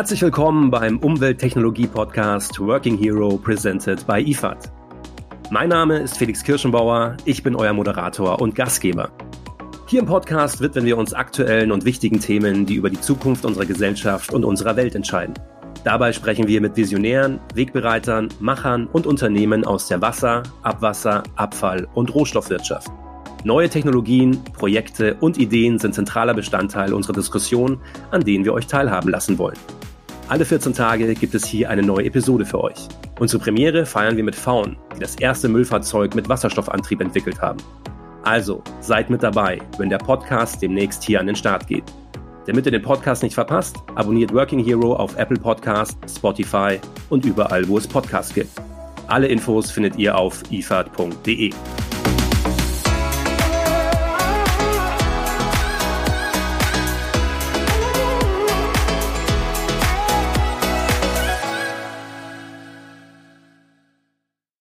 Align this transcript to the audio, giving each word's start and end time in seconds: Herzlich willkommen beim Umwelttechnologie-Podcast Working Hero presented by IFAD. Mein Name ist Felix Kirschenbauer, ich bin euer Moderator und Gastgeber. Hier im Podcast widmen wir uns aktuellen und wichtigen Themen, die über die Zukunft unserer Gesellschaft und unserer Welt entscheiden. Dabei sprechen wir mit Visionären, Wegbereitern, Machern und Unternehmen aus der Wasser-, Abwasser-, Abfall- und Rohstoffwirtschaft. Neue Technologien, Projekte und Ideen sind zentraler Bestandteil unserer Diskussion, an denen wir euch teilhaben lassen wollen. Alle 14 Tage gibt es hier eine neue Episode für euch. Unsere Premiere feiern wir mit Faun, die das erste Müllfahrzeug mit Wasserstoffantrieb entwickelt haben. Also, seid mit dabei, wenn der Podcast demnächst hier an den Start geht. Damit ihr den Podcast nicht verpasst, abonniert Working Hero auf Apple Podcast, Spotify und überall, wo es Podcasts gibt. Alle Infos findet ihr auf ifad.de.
Herzlich 0.00 0.22
willkommen 0.22 0.70
beim 0.70 0.98
Umwelttechnologie-Podcast 1.00 2.58
Working 2.58 2.96
Hero 2.96 3.36
presented 3.36 4.06
by 4.06 4.18
IFAD. 4.18 4.72
Mein 5.50 5.68
Name 5.68 5.98
ist 5.98 6.16
Felix 6.16 6.42
Kirschenbauer, 6.42 7.18
ich 7.26 7.42
bin 7.42 7.54
euer 7.54 7.74
Moderator 7.74 8.40
und 8.40 8.54
Gastgeber. 8.54 9.10
Hier 9.88 10.00
im 10.00 10.06
Podcast 10.06 10.62
widmen 10.62 10.86
wir 10.86 10.96
uns 10.96 11.12
aktuellen 11.12 11.70
und 11.70 11.84
wichtigen 11.84 12.18
Themen, 12.18 12.64
die 12.64 12.76
über 12.76 12.88
die 12.88 12.98
Zukunft 12.98 13.44
unserer 13.44 13.66
Gesellschaft 13.66 14.32
und 14.32 14.46
unserer 14.46 14.74
Welt 14.74 14.94
entscheiden. 14.94 15.34
Dabei 15.84 16.14
sprechen 16.14 16.48
wir 16.48 16.62
mit 16.62 16.78
Visionären, 16.78 17.38
Wegbereitern, 17.52 18.30
Machern 18.40 18.86
und 18.86 19.06
Unternehmen 19.06 19.66
aus 19.66 19.86
der 19.88 20.00
Wasser-, 20.00 20.44
Abwasser-, 20.62 21.24
Abfall- 21.36 21.86
und 21.92 22.14
Rohstoffwirtschaft. 22.14 22.90
Neue 23.44 23.68
Technologien, 23.68 24.42
Projekte 24.54 25.16
und 25.20 25.36
Ideen 25.36 25.78
sind 25.78 25.94
zentraler 25.94 26.32
Bestandteil 26.32 26.94
unserer 26.94 27.12
Diskussion, 27.12 27.82
an 28.10 28.22
denen 28.22 28.46
wir 28.46 28.54
euch 28.54 28.66
teilhaben 28.66 29.10
lassen 29.10 29.36
wollen. 29.36 29.58
Alle 30.30 30.44
14 30.44 30.72
Tage 30.74 31.12
gibt 31.12 31.34
es 31.34 31.44
hier 31.44 31.68
eine 31.68 31.82
neue 31.82 32.04
Episode 32.04 32.46
für 32.46 32.62
euch. 32.62 32.86
Unsere 33.18 33.42
Premiere 33.42 33.84
feiern 33.84 34.16
wir 34.16 34.22
mit 34.22 34.36
Faun, 34.36 34.76
die 34.94 35.00
das 35.00 35.16
erste 35.16 35.48
Müllfahrzeug 35.48 36.14
mit 36.14 36.28
Wasserstoffantrieb 36.28 37.00
entwickelt 37.00 37.42
haben. 37.42 37.58
Also, 38.22 38.62
seid 38.78 39.10
mit 39.10 39.24
dabei, 39.24 39.58
wenn 39.76 39.90
der 39.90 39.98
Podcast 39.98 40.62
demnächst 40.62 41.02
hier 41.02 41.18
an 41.18 41.26
den 41.26 41.34
Start 41.34 41.66
geht. 41.66 41.82
Damit 42.46 42.64
ihr 42.64 42.70
den 42.70 42.82
Podcast 42.82 43.24
nicht 43.24 43.34
verpasst, 43.34 43.76
abonniert 43.96 44.32
Working 44.32 44.64
Hero 44.64 44.94
auf 44.94 45.16
Apple 45.16 45.36
Podcast, 45.36 45.98
Spotify 46.08 46.78
und 47.08 47.24
überall, 47.24 47.66
wo 47.66 47.76
es 47.76 47.88
Podcasts 47.88 48.32
gibt. 48.32 48.52
Alle 49.08 49.26
Infos 49.26 49.72
findet 49.72 49.96
ihr 49.96 50.16
auf 50.16 50.44
ifad.de. 50.52 51.50